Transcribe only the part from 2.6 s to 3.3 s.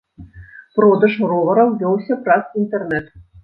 інтэрнэт.